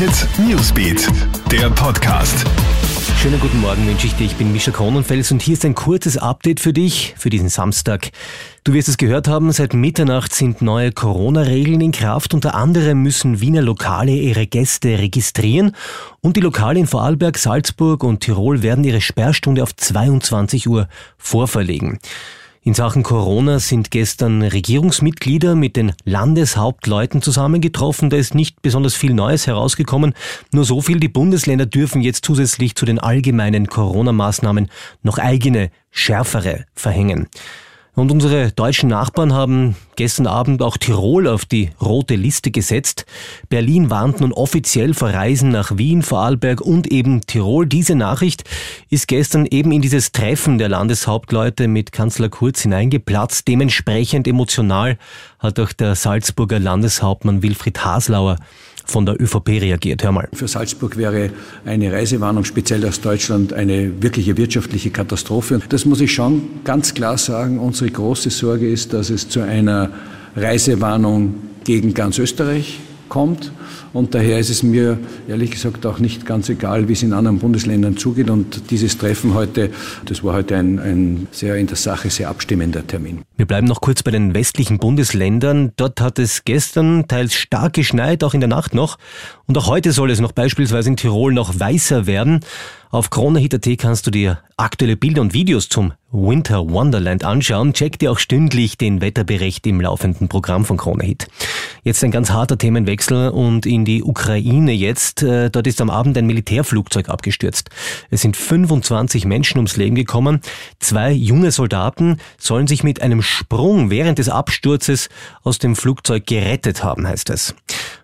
Hit 0.00 0.26
Newsbeat, 0.38 1.06
der 1.52 1.68
Podcast. 1.68 2.46
Schönen 3.18 3.38
guten 3.38 3.60
Morgen 3.60 3.86
wünsche 3.86 4.06
ich 4.06 4.14
dir. 4.14 4.24
Ich 4.24 4.36
bin 4.36 4.50
Mischa 4.50 4.70
Kronenfels 4.70 5.30
und 5.30 5.42
hier 5.42 5.52
ist 5.52 5.64
ein 5.66 5.74
kurzes 5.74 6.16
Update 6.16 6.58
für 6.58 6.72
dich 6.72 7.12
für 7.18 7.28
diesen 7.28 7.50
Samstag. 7.50 8.08
Du 8.64 8.72
wirst 8.72 8.88
es 8.88 8.96
gehört 8.96 9.28
haben, 9.28 9.52
seit 9.52 9.74
Mitternacht 9.74 10.34
sind 10.34 10.62
neue 10.62 10.90
Corona-Regeln 10.90 11.82
in 11.82 11.92
Kraft. 11.92 12.32
Unter 12.32 12.54
anderem 12.54 13.02
müssen 13.02 13.42
Wiener 13.42 13.60
Lokale 13.60 14.12
ihre 14.12 14.46
Gäste 14.46 14.98
registrieren 14.98 15.76
und 16.22 16.38
die 16.38 16.40
Lokale 16.40 16.80
in 16.80 16.86
Vorarlberg, 16.86 17.36
Salzburg 17.36 18.02
und 18.02 18.20
Tirol 18.20 18.62
werden 18.62 18.84
ihre 18.84 19.02
Sperrstunde 19.02 19.62
auf 19.62 19.76
22 19.76 20.66
Uhr 20.66 20.88
vorverlegen. 21.18 21.98
In 22.62 22.74
Sachen 22.74 23.02
Corona 23.02 23.58
sind 23.58 23.90
gestern 23.90 24.42
Regierungsmitglieder 24.42 25.54
mit 25.54 25.76
den 25.76 25.92
Landeshauptleuten 26.04 27.22
zusammengetroffen. 27.22 28.10
Da 28.10 28.18
ist 28.18 28.34
nicht 28.34 28.60
besonders 28.60 28.94
viel 28.94 29.14
Neues 29.14 29.46
herausgekommen. 29.46 30.12
Nur 30.52 30.66
so 30.66 30.82
viel, 30.82 31.00
die 31.00 31.08
Bundesländer 31.08 31.64
dürfen 31.64 32.02
jetzt 32.02 32.26
zusätzlich 32.26 32.74
zu 32.74 32.84
den 32.84 32.98
allgemeinen 32.98 33.68
Corona-Maßnahmen 33.68 34.68
noch 35.02 35.16
eigene, 35.16 35.70
schärfere 35.90 36.66
verhängen. 36.74 37.28
Und 37.94 38.12
unsere 38.12 38.52
deutschen 38.52 38.88
Nachbarn 38.88 39.32
haben 39.32 39.74
gestern 39.96 40.26
Abend 40.26 40.62
auch 40.62 40.76
Tirol 40.76 41.26
auf 41.26 41.44
die 41.44 41.70
rote 41.80 42.14
Liste 42.14 42.50
gesetzt. 42.50 43.04
Berlin 43.48 43.90
warnt 43.90 44.20
nun 44.20 44.32
offiziell 44.32 44.94
vor 44.94 45.10
Reisen 45.10 45.50
nach 45.50 45.76
Wien, 45.76 46.02
Vorarlberg 46.02 46.60
und 46.60 46.86
eben 46.86 47.20
Tirol. 47.22 47.66
Diese 47.66 47.96
Nachricht 47.96 48.44
ist 48.90 49.08
gestern 49.08 49.44
eben 49.44 49.72
in 49.72 49.82
dieses 49.82 50.12
Treffen 50.12 50.58
der 50.58 50.68
Landeshauptleute 50.68 51.66
mit 51.66 51.90
Kanzler 51.90 52.28
Kurz 52.28 52.62
hineingeplatzt. 52.62 53.48
Dementsprechend 53.48 54.28
emotional 54.28 54.96
hat 55.40 55.58
auch 55.58 55.72
der 55.72 55.96
Salzburger 55.96 56.60
Landeshauptmann 56.60 57.42
Wilfried 57.42 57.84
Haslauer 57.84 58.36
von 58.90 59.06
der 59.06 59.20
ÖVP 59.20 59.48
reagiert. 59.48 60.02
Hör 60.02 60.12
mal. 60.12 60.28
Für 60.32 60.48
Salzburg 60.48 60.96
wäre 60.96 61.30
eine 61.64 61.92
Reisewarnung 61.92 62.44
speziell 62.44 62.86
aus 62.86 63.00
Deutschland 63.00 63.52
eine 63.52 64.02
wirkliche 64.02 64.36
wirtschaftliche 64.36 64.90
Katastrophe. 64.90 65.60
Das 65.68 65.84
muss 65.84 66.00
ich 66.00 66.12
schon 66.12 66.42
ganz 66.64 66.92
klar 66.92 67.16
sagen. 67.16 67.58
Unsere 67.58 67.90
große 67.90 68.30
Sorge 68.30 68.68
ist, 68.68 68.92
dass 68.92 69.10
es 69.10 69.28
zu 69.28 69.40
einer 69.40 69.90
Reisewarnung 70.36 71.34
gegen 71.64 71.94
ganz 71.94 72.18
Österreich 72.18 72.80
kommt. 73.08 73.52
Und 73.92 74.14
daher 74.14 74.38
ist 74.38 74.50
es 74.50 74.62
mir 74.62 74.98
ehrlich 75.28 75.50
gesagt 75.50 75.84
auch 75.84 75.98
nicht 75.98 76.24
ganz 76.24 76.48
egal, 76.48 76.88
wie 76.88 76.92
es 76.92 77.02
in 77.02 77.12
anderen 77.12 77.38
Bundesländern 77.38 77.96
zugeht. 77.96 78.30
Und 78.30 78.70
dieses 78.70 78.98
Treffen 78.98 79.34
heute, 79.34 79.70
das 80.04 80.22
war 80.22 80.34
heute 80.34 80.56
ein, 80.56 80.78
ein 80.78 81.28
sehr 81.32 81.56
in 81.56 81.66
der 81.66 81.76
Sache 81.76 82.08
sehr 82.10 82.28
abstimmender 82.28 82.86
Termin. 82.86 83.22
Wir 83.36 83.46
bleiben 83.46 83.66
noch 83.66 83.80
kurz 83.80 84.02
bei 84.02 84.12
den 84.12 84.34
westlichen 84.34 84.78
Bundesländern. 84.78 85.72
Dort 85.76 86.00
hat 86.00 86.18
es 86.18 86.44
gestern 86.44 87.08
teils 87.08 87.34
stark 87.34 87.72
geschneit, 87.72 88.22
auch 88.22 88.34
in 88.34 88.40
der 88.40 88.48
Nacht 88.48 88.74
noch. 88.74 88.96
Und 89.46 89.58
auch 89.58 89.66
heute 89.66 89.90
soll 89.92 90.10
es 90.10 90.20
noch 90.20 90.32
beispielsweise 90.32 90.90
in 90.90 90.96
Tirol 90.96 91.32
noch 91.32 91.58
weißer 91.58 92.06
werden. 92.06 92.40
Auf 92.92 93.10
KroneHit.at 93.10 93.78
kannst 93.78 94.08
du 94.08 94.10
dir 94.10 94.40
aktuelle 94.56 94.96
Bilder 94.96 95.20
und 95.22 95.32
Videos 95.32 95.68
zum 95.68 95.92
Winter 96.10 96.68
Wonderland 96.68 97.24
anschauen. 97.24 97.72
Check 97.72 98.00
dir 98.00 98.10
auch 98.10 98.18
stündlich 98.18 98.78
den 98.78 99.00
Wetterbericht 99.00 99.64
im 99.68 99.80
laufenden 99.80 100.28
Programm 100.28 100.64
von 100.64 100.76
KroneHit. 100.76 101.28
Jetzt 101.84 102.02
ein 102.02 102.10
ganz 102.10 102.30
harter 102.30 102.58
Themenwechsel 102.58 103.28
und 103.28 103.64
in 103.64 103.84
die 103.84 104.02
Ukraine 104.02 104.72
jetzt. 104.72 105.22
Äh, 105.22 105.50
dort 105.50 105.68
ist 105.68 105.80
am 105.80 105.88
Abend 105.88 106.18
ein 106.18 106.26
Militärflugzeug 106.26 107.08
abgestürzt. 107.08 107.70
Es 108.10 108.22
sind 108.22 108.36
25 108.36 109.24
Menschen 109.24 109.58
ums 109.58 109.76
Leben 109.76 109.94
gekommen. 109.94 110.40
Zwei 110.80 111.12
junge 111.12 111.52
Soldaten 111.52 112.16
sollen 112.38 112.66
sich 112.66 112.82
mit 112.82 113.02
einem 113.02 113.22
Sprung 113.22 113.90
während 113.90 114.18
des 114.18 114.28
Absturzes 114.28 115.10
aus 115.44 115.58
dem 115.58 115.76
Flugzeug 115.76 116.26
gerettet 116.26 116.82
haben, 116.82 117.06
heißt 117.06 117.30
es. 117.30 117.54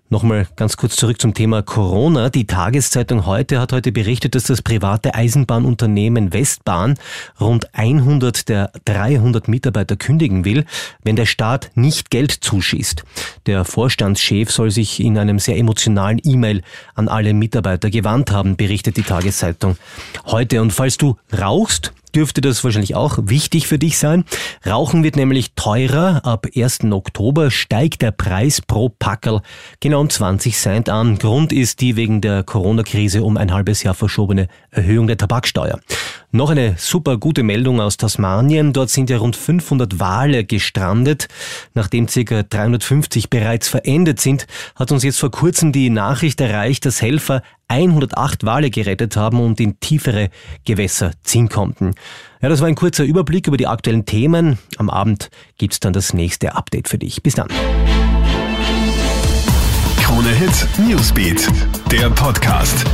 Nochmal 0.08 0.46
ganz 0.54 0.76
kurz 0.76 0.94
zurück 0.94 1.20
zum 1.20 1.34
Thema 1.34 1.62
Corona. 1.62 2.30
Die 2.30 2.46
Tageszeitung 2.46 3.26
heute 3.26 3.58
hat 3.58 3.72
heute 3.72 3.90
berichtet, 3.90 4.36
dass 4.36 4.44
das 4.44 4.62
private 4.62 5.16
Eisenbahnunternehmen 5.16 6.32
Westbahn 6.32 6.94
rund 7.40 7.74
100 7.74 8.48
der 8.48 8.70
300 8.84 9.48
Mitarbeiter 9.48 9.96
kündigen 9.96 10.44
will, 10.44 10.64
wenn 11.02 11.16
der 11.16 11.26
Staat 11.26 11.72
nicht 11.74 12.10
Geld 12.10 12.30
zuschießt. 12.30 13.02
Der 13.46 13.64
Vorstandschef 13.64 14.52
soll 14.52 14.70
sich 14.70 15.00
in 15.00 15.18
einem 15.18 15.40
sehr 15.40 15.56
emotionalen 15.56 16.20
E-Mail 16.22 16.62
an 16.94 17.08
alle 17.08 17.34
Mitarbeiter 17.34 17.90
gewandt 17.90 18.30
haben, 18.30 18.54
berichtet 18.54 18.98
die 18.98 19.02
Tageszeitung 19.02 19.76
heute. 20.26 20.62
Und 20.62 20.72
falls 20.72 20.98
du 20.98 21.16
rauchst, 21.36 21.92
dürfte 22.16 22.40
das 22.40 22.64
wahrscheinlich 22.64 22.94
auch 22.94 23.18
wichtig 23.22 23.66
für 23.66 23.78
dich 23.78 23.98
sein. 23.98 24.24
Rauchen 24.66 25.04
wird 25.04 25.16
nämlich 25.16 25.54
teurer. 25.54 26.24
Ab 26.24 26.46
1. 26.56 26.84
Oktober 26.90 27.50
steigt 27.50 28.00
der 28.00 28.10
Preis 28.10 28.62
pro 28.62 28.88
Packerl 28.88 29.42
genau 29.80 30.00
um 30.00 30.08
20 30.08 30.56
Cent 30.56 30.88
an. 30.88 31.18
Grund 31.18 31.52
ist 31.52 31.82
die 31.82 31.96
wegen 31.96 32.22
der 32.22 32.42
Corona-Krise 32.42 33.22
um 33.22 33.36
ein 33.36 33.52
halbes 33.52 33.82
Jahr 33.82 33.94
verschobene 33.94 34.48
Erhöhung 34.70 35.06
der 35.06 35.18
Tabaksteuer. 35.18 35.78
Noch 36.32 36.50
eine 36.50 36.74
super 36.76 37.18
gute 37.18 37.42
Meldung 37.42 37.80
aus 37.80 37.96
Tasmanien. 37.96 38.72
Dort 38.72 38.90
sind 38.90 39.10
ja 39.10 39.18
rund 39.18 39.36
500 39.36 40.00
Wale 40.00 40.44
gestrandet. 40.44 41.28
Nachdem 41.74 42.06
ca. 42.06 42.42
350 42.42 43.30
bereits 43.30 43.68
verendet 43.68 44.20
sind, 44.20 44.46
hat 44.74 44.92
uns 44.92 45.04
jetzt 45.04 45.20
vor 45.20 45.30
kurzem 45.30 45.72
die 45.72 45.88
Nachricht 45.90 46.40
erreicht, 46.40 46.84
dass 46.84 47.00
Helfer 47.00 47.42
108 47.68 48.44
Wale 48.44 48.70
gerettet 48.70 49.16
haben 49.16 49.40
und 49.40 49.60
in 49.60 49.80
tiefere 49.80 50.30
Gewässer 50.64 51.12
ziehen 51.22 51.48
konnten. 51.48 51.92
Ja, 52.42 52.48
das 52.48 52.60
war 52.60 52.68
ein 52.68 52.74
kurzer 52.74 53.04
Überblick 53.04 53.46
über 53.46 53.56
die 53.56 53.66
aktuellen 53.66 54.04
Themen. 54.04 54.58
Am 54.78 54.90
Abend 54.90 55.30
gibt's 55.58 55.80
dann 55.80 55.92
das 55.92 56.12
nächste 56.12 56.54
Update 56.54 56.88
für 56.88 56.98
dich. 56.98 57.22
Bis 57.22 57.34
dann. 57.34 57.48
Krone 60.02 60.30
Hit 60.30 60.66
Newsbeat, 60.78 61.48
der 61.90 62.10
Podcast. 62.10 62.84